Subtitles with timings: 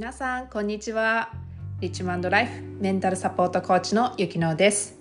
[0.00, 1.30] 皆さんこんにちは。
[1.80, 4.98] リッチマンドライフメンタルサポートコーチのゆきのです。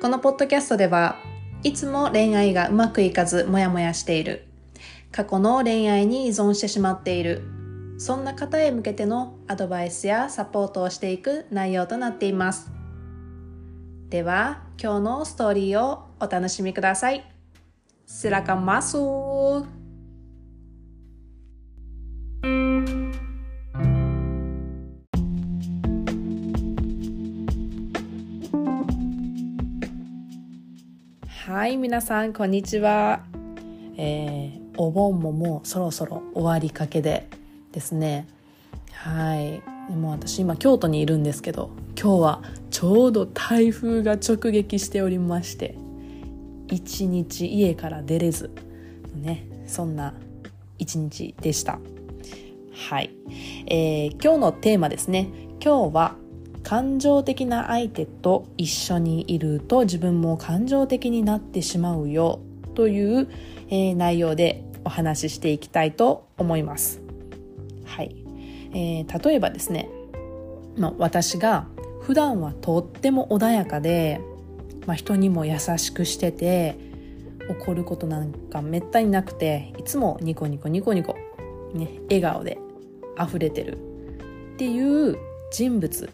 [0.00, 1.16] このポッドキャストでは
[1.62, 4.46] いつも恋愛がうまくいかずモヤモヤしている。
[5.10, 7.42] 過去の恋愛に依存してしまっている。
[7.98, 12.70] そんな方へ向けてのアドバイスやサポートをしていく内容となっています。
[14.08, 17.30] では今日のストーリーをお楽しみください。
[18.08, 18.64] Silakan
[31.52, 31.54] masuk.
[31.54, 33.20] Hai 皆さんこんにちは、
[33.96, 37.28] えー、お盆ももうそろそろ終わりかけで
[37.72, 38.26] ですね。
[38.92, 39.62] はい。
[39.90, 41.70] でも私今京都にいるんですけど
[42.00, 45.76] 今日はちょうど台風が直撃しておりまして
[46.68, 48.52] 一日家から出れず
[49.16, 50.14] ねそんな
[50.78, 51.78] 一日でした。
[52.88, 53.10] はい、
[53.66, 55.28] えー、今日のテーマですね。
[55.62, 56.16] 今日は
[56.72, 62.40] 感情的な相手と一緒にいると自分も感情的になってしまうよ
[62.74, 63.28] という、
[63.68, 67.02] えー、内容でお話ししていきたいと思います。
[67.84, 68.16] はい、
[68.72, 69.90] えー、例えばですね、
[70.78, 71.66] まあ、私が
[72.00, 74.22] 普段はとっても穏やかで
[74.86, 76.78] まあ、人にも優しくしてて
[77.50, 81.16] 怒ることなんかめったになくていつもニコニコニコニコ、
[81.74, 82.56] ね、笑顔で
[83.20, 83.76] 溢れてる
[84.54, 85.18] っていう
[85.52, 86.10] 人物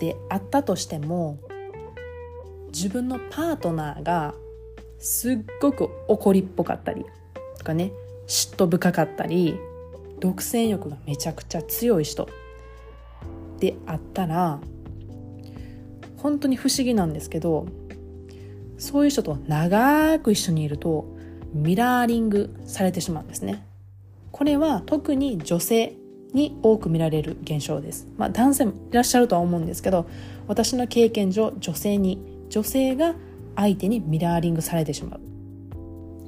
[0.00, 1.38] であったとしても
[2.72, 4.34] 自分のパートナーが
[4.98, 7.04] すっごく怒りっぽかったり
[7.58, 7.92] とかね
[8.26, 9.58] 嫉妬深かったり
[10.18, 12.28] 独占欲がめちゃくちゃ強い人
[13.58, 14.60] であったら
[16.16, 17.66] 本当に不思議なんですけど
[18.78, 21.06] そういう人と長く一緒にいると
[21.52, 23.66] ミラーリングされてしまうんですね。
[24.30, 25.96] これは特に女性
[26.34, 30.06] に多く見られる現象です、まあ、男性もいらっしゃるとは思うんですけど
[30.46, 33.14] 私の経験上女性に女性が
[33.56, 35.20] 相手にミラーリングされてしまう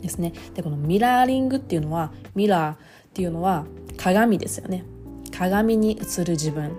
[0.02, 0.32] ですね。
[0.54, 2.76] でこのミラーリングっていうのはミラーっ
[3.14, 3.64] ていうのは
[3.96, 4.84] 鏡ですよね。
[5.30, 6.76] 鏡に映る自分。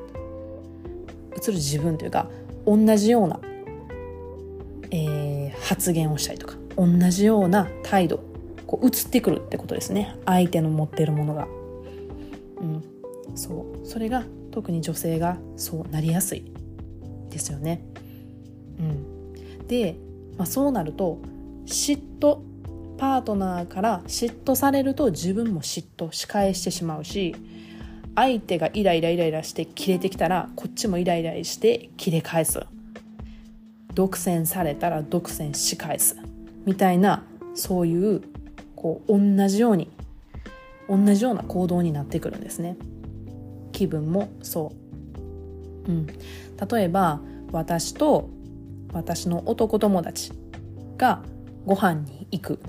[1.35, 2.29] 映る自分というか
[2.65, 3.39] 同じような
[4.93, 8.23] えー、発言をしたりとか同じような態度
[8.67, 10.15] こう移ってくるってことですね。
[10.25, 11.47] 相手の持ってるものが。
[12.61, 12.83] うん、
[13.35, 13.85] そう。
[13.85, 16.51] それが特に女性がそうなりやすい
[17.29, 17.83] ですよね。
[18.79, 19.95] うん、で、
[20.37, 21.19] まあ、そうなると
[21.65, 22.39] 嫉妬
[22.97, 27.35] パートナーから嫉妬されると自分も嫉妬し返してしまうし
[28.15, 32.61] 相手がイライライライラしてキレてきたらこっちもイライラしてキレ返す。
[33.95, 36.17] 独占されたら独占し返す。
[36.65, 37.23] みたいな
[37.55, 38.21] そういう
[38.75, 39.89] こう同じように
[40.87, 42.77] 同じような行動になってくるんですね。
[43.83, 44.71] 気分もそ
[45.87, 45.91] う。
[45.91, 46.07] うん。
[46.07, 47.19] 例えば
[47.51, 48.29] 私と
[48.93, 50.31] 私の男友達
[50.97, 51.21] が
[51.65, 52.59] ご飯に行く。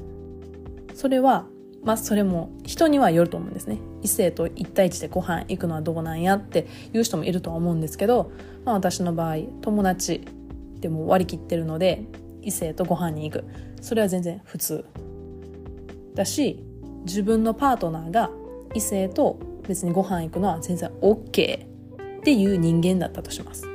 [0.94, 1.47] それは
[1.84, 3.78] まあそれも人にはよると思うんですね。
[4.03, 8.32] 異性と1対1でご飯行くのはどうなんやっていう人もいるとは思うんですけど、
[8.64, 10.26] まあ、私の場合友達
[10.80, 12.04] でも割り切ってるので
[12.42, 13.44] 異性とご飯に行く。
[13.80, 14.84] それは全然普通。
[16.14, 16.64] だし
[17.04, 18.30] 自分のパートナーが
[18.74, 21.66] 異性と別にご飯行くのは全然 OK
[22.20, 23.66] っていう人間だったとします。
[23.66, 23.69] う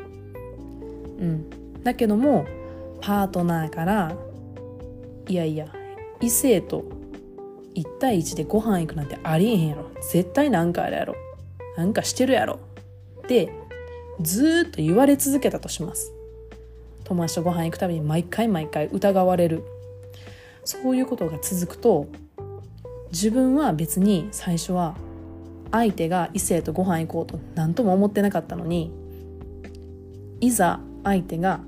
[1.25, 1.49] ん、
[1.83, 2.45] だけども
[3.01, 4.15] パートナーから
[5.27, 5.67] いやいや
[6.21, 6.85] 異性と
[7.75, 9.89] 1対1でご飯行くなんてありえへんやろ。
[10.11, 11.15] 絶対なんかあるやろ。
[11.77, 12.59] なんかしてるやろ。
[13.23, 13.51] って
[14.21, 16.11] ずっと言われ続けたとします。
[17.03, 19.63] 友達とご飯行くたびに毎回毎回疑われる。
[20.65, 22.07] そういうことが続くと
[23.11, 24.95] 自分は別に最初は
[25.71, 28.91] 相手が異性とご飯行こうと何とも思ってなかったのに
[30.41, 31.61] いざ相手が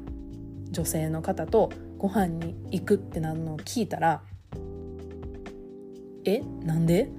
[0.72, 4.22] 女性の方とご飯に行くってなるのを聞いたら
[6.26, 7.10] えなんで？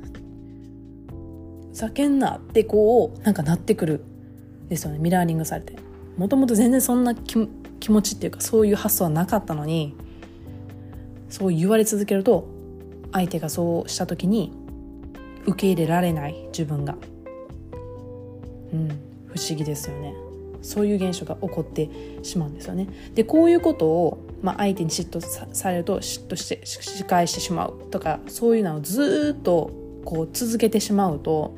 [1.72, 4.04] 叫んなってこうなんかなってくる
[4.68, 4.98] ですよね。
[4.98, 5.76] ミラーリングされて。
[6.16, 7.38] もともと全然そんな気
[7.90, 9.96] 持ちっていうかそういう発想はなかったのに
[11.30, 12.46] そう言われ続けると
[13.12, 14.52] 相手がそうした時に
[15.46, 16.96] 受け入れられない自分が。
[18.72, 18.88] うん。
[19.26, 20.14] 不思議ですよね。
[20.62, 21.90] そういう現象が起こって
[22.22, 22.88] しまうんですよね。
[23.14, 25.20] でこういうことを、まあ、相手に嫉妬
[25.52, 27.90] されると嫉妬して仕返してしまう。
[27.90, 29.72] とかそういうのをずっと
[30.04, 31.56] こう続けてしまうと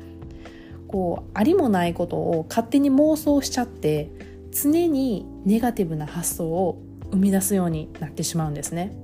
[0.87, 4.09] こうありもないことを勝手に妄想しちゃって
[4.51, 8.95] 常にネガティブな発想を生み出すようになってしまうんですね。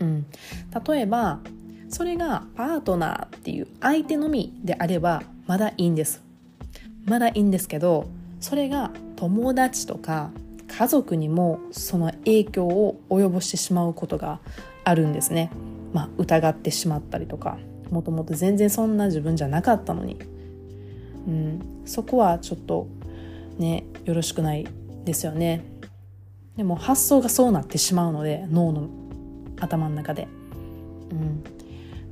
[0.00, 0.26] うん、
[0.86, 1.40] 例えば
[1.90, 6.22] それがパートナーっていう相手のみであればまだいいんです。
[7.04, 8.08] まだいいんですけど
[8.40, 10.30] それが友達とか
[10.68, 14.38] 家族にもその影響を及ぼしてしまうことが
[14.84, 15.50] あるんですね。
[15.92, 17.58] まあ、疑ってしまったりとか
[17.90, 20.16] もともと全然そんな自分じゃなかったのに、
[21.26, 22.86] うん、そこはちょっと
[23.58, 24.68] ねよろしくない
[25.04, 25.64] ですよね。
[26.56, 28.88] でも発想がそうなってしまうので脳の
[29.58, 30.28] 頭の中で、
[31.10, 31.42] うん、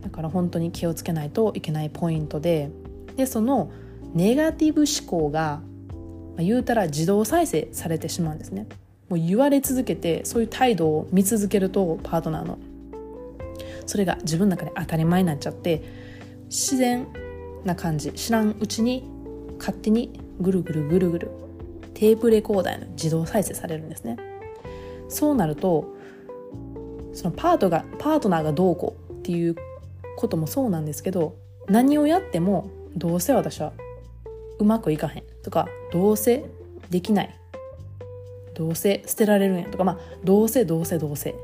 [0.03, 2.71] だから本当に気をつけないといけないポイントで
[3.17, 3.71] でその
[4.15, 5.61] ネガティブ思考が、
[6.37, 8.67] まあ、言うたら自動再生されてしまうんですね。
[9.09, 12.59] もう言われ続けてそういう態度を見続けるとパートナーの
[13.87, 15.83] それが自分の中で当たり前になっちゃって
[16.45, 17.06] 自然
[17.65, 19.05] な感じ知らんうちに
[19.59, 21.31] 勝手にぐるぐるぐるぐる
[21.95, 24.17] テープレコーダーの自動再生されるんですね。
[25.09, 25.97] そうなると
[27.15, 29.56] そのパートがパートナーがどうこうっていう
[30.19, 31.37] こともそうなんですけど
[31.69, 33.73] 何をやってもどうせ私は
[34.59, 35.23] うまくいかへん。
[35.44, 36.44] とかどうせ
[36.91, 37.35] できない。
[38.55, 39.67] どうせ捨てられるんや。
[39.67, 41.37] とかまあどうせどうせどうせ。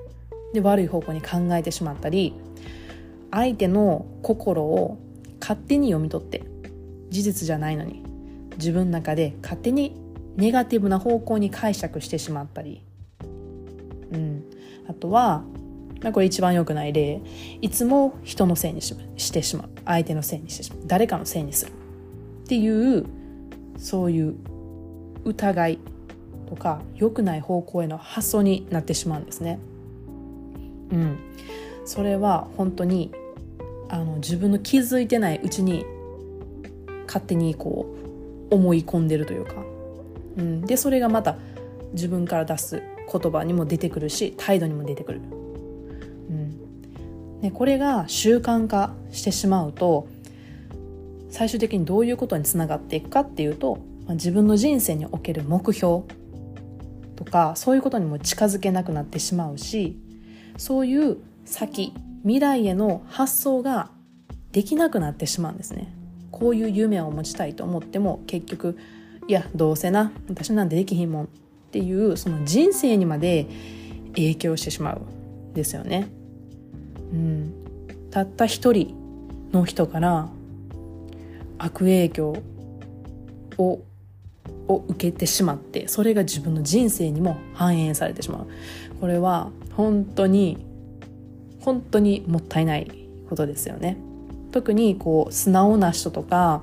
[0.52, 2.34] で悪い方向に考えてしまったり
[3.30, 4.98] 相手の心を
[5.40, 6.44] 勝手に読み取って
[7.10, 8.02] 事実じゃないのに
[8.56, 9.96] 自分の中で勝手に
[10.36, 12.82] ネガティブな方向に解釈してしまったり、
[14.12, 14.44] うん、
[14.88, 15.44] あとは
[16.12, 17.20] これ一番良くない例。
[17.60, 19.68] いつも人のせいにししてしまう。
[19.84, 20.80] 相手のせいにしてしまう。
[20.86, 21.72] 誰かのせいにする。
[22.44, 23.06] っていう
[23.78, 24.34] そういう
[25.24, 25.78] 疑い
[26.48, 29.58] とか良くない方向への発想になってしまうんですね。
[30.92, 31.18] うん、
[31.84, 33.12] それは本当に
[33.88, 35.84] あの自分の気づいてないうちに
[37.06, 37.86] 勝手にこ
[38.50, 39.54] う思い込んでるというか、
[40.36, 41.36] うん、でそれがまた
[41.92, 45.20] 自分から出す言葉にも出てくるし態度にも出てくる。
[47.44, 50.08] でこれが習慣化してしまうと
[51.28, 53.76] 最終的にどういうことにつながっていくかっていうと、
[54.06, 56.04] まあ、自分の人生における目標
[57.16, 59.94] とかそういうことにも近づけなくなってしまうし
[60.56, 61.92] そういう先
[62.22, 63.90] 未来への発想が
[64.52, 65.94] できなくなってしまうんですね
[66.30, 68.78] こういう夢を持ちたいと思っても結局
[69.28, 71.28] いやどうせな私なんてできひんもんっ
[71.72, 73.46] ていうその人生にまで
[74.14, 75.00] 影響してしまう
[75.50, 76.23] んですよね。
[77.14, 77.54] うん、
[78.10, 78.94] たった一人
[79.52, 80.28] の人から
[81.58, 82.36] 悪影響
[83.56, 83.80] を
[84.66, 88.46] を受けてしまってそれが自分の人生にも反映されてしまう。
[89.00, 90.64] これは本当に
[91.60, 92.90] 本当にもったいない
[93.28, 93.96] ことですよね。
[94.52, 96.62] 特にこう素直な人とか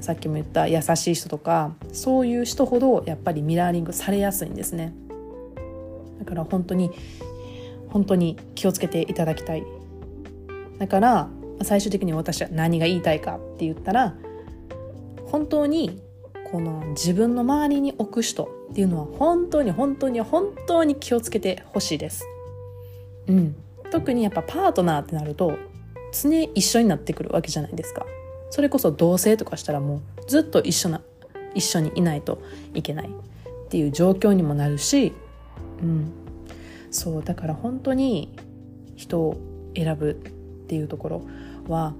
[0.00, 4.92] さっきも言った優しい人とかそういう人ほどやっぱりミラーリングされやすいんですね。
[6.18, 6.90] だから本当に
[7.90, 9.64] 本当に気をつけていただきたい
[10.78, 11.28] だから
[11.62, 14.14] 最終的に私は何が言いたいかって言ったら
[15.26, 16.00] 本当に
[16.50, 22.26] この自分の周りに置く人っていうのは本当に本当に本当に気をつけてほしいです。
[23.28, 23.54] うん。
[23.90, 25.58] 特にやっぱパートナーってなると
[26.12, 28.04] 常一緒になってくるわけじゃないですか。
[28.50, 31.02] それこそ同棲とかしたらもうずっと一緒な
[31.54, 32.42] 一緒にいないと
[32.74, 35.12] いけないっていう状況にもなるし、
[35.82, 36.12] うん、
[36.90, 38.34] そうだから本当に
[38.96, 39.36] 人を
[39.74, 40.14] 選ぶっ
[40.66, 41.22] ていうところ
[41.68, 41.94] は、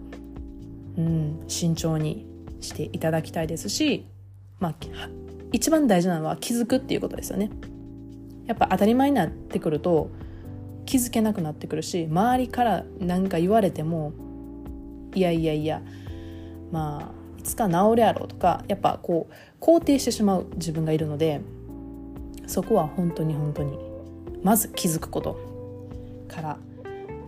[0.97, 2.26] うん、慎重に
[2.61, 4.06] していただきたいですし、
[4.59, 4.75] まあ、
[5.52, 7.50] 一番大事なのは気づくっていうことですよね。
[8.47, 10.11] やっぱ当たり前になってくると
[10.85, 14.12] 気づけなくなってくるし周りから何か言われても
[15.14, 15.82] いやいやいや
[16.73, 21.42] まあいつか治るやろうとかやっぱこう肯定してしまう自分がいるので
[22.49, 23.78] そこは本当に本当に
[24.42, 25.38] まず気づくこと
[26.28, 26.59] から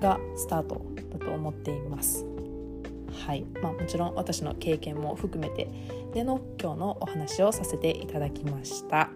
[0.00, 2.26] がスタートだと思っています。
[3.26, 5.69] はいまあ、もちろん私の経験も含めて
[6.14, 9.11] での今日のお話をさせていただきました。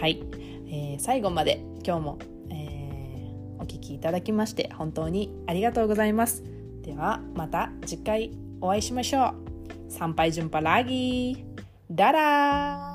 [0.00, 0.22] はい、
[0.68, 2.18] えー、最後まで今日も、
[2.50, 6.44] えー、お聴きいただきまして本当にありがとうございます。
[6.82, 9.50] ではまた次回お会いしましょう。
[9.90, 11.34] Sampai jumpa lagi.
[11.90, 12.89] Dadah.